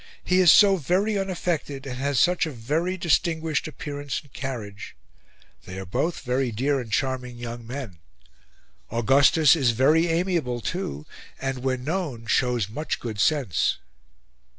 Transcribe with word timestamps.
He 0.23 0.39
is 0.39 0.51
so 0.51 0.77
very 0.77 1.15
unaffected, 1.15 1.85
and 1.85 1.95
has 1.99 2.19
such 2.19 2.47
a 2.47 2.51
very 2.51 2.97
distinguished 2.97 3.67
appearance 3.67 4.19
and 4.19 4.33
carriage. 4.33 4.95
They 5.65 5.77
are 5.77 5.85
both 5.85 6.21
very 6.21 6.51
dear 6.51 6.79
and 6.79 6.91
charming 6.91 7.37
young 7.37 7.67
men. 7.67 7.99
Augustus 8.91 9.55
is 9.55 9.73
very 9.77 10.07
amiable, 10.07 10.59
too, 10.59 11.05
and, 11.39 11.59
when 11.59 11.83
known, 11.83 12.25
shows 12.25 12.67
much 12.67 12.99
good 12.99 13.19
sense." 13.19 13.77